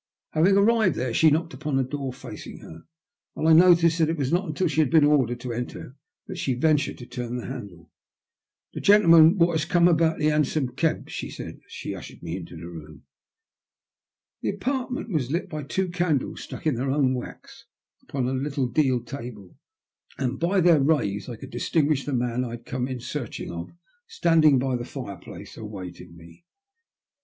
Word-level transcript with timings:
Having 0.31 0.57
arrived 0.57 0.95
there, 0.95 1.13
she 1.13 1.29
knocked 1.29 1.53
upon 1.53 1.77
a 1.77 1.83
door 1.83 2.11
facing 2.11 2.57
her; 2.61 2.87
and 3.35 3.47
I 3.47 3.53
noticed 3.53 3.99
that 3.99 4.09
it 4.09 4.17
was 4.17 4.33
not 4.33 4.47
until 4.47 4.67
she 4.67 4.81
had 4.81 4.89
been 4.89 5.03
ordered 5.03 5.39
to 5.41 5.53
enter 5.53 5.95
that 6.25 6.39
she 6.39 6.55
ventured 6.55 6.97
to 6.97 7.05
turn 7.05 7.35
the 7.37 7.45
handle." 7.45 7.91
The 8.73 8.81
gentleman 8.81 9.37
what 9.37 9.51
has 9.51 9.63
come 9.63 9.87
about 9.87 10.17
the 10.17 10.31
'ansom 10.31 10.69
keb," 10.75 11.09
she 11.11 11.29
said, 11.29 11.57
as 11.67 11.71
she 11.71 11.93
ushered 11.93 12.23
me 12.23 12.35
into 12.35 12.57
room. 12.57 13.03
The 14.41 14.49
apartment 14.49 15.09
was 15.11 15.29
lit 15.29 15.47
by 15.47 15.61
two 15.61 15.87
candles 15.89 16.41
stuck 16.41 16.65
in 16.65 16.73
their 16.73 16.89
own 16.89 17.13
wax 17.13 17.65
upon 18.01 18.27
a 18.27 18.33
little 18.33 18.65
deal 18.65 19.03
table, 19.03 19.55
and 20.17 20.39
by 20.39 20.61
their 20.61 20.79
rays 20.81 21.29
I 21.29 21.35
could 21.35 21.51
distinguish 21.51 22.05
the 22.05 22.13
man 22.13 22.43
I 22.43 22.49
had 22.57 22.65
come 22.65 22.87
in 22.87 23.01
search 23.01 23.39
of 23.39 23.69
standing 24.07 24.57
by 24.57 24.77
the 24.77 24.83
fireplace 24.83 25.57
awaiting 25.57 26.17
me. 26.17 26.43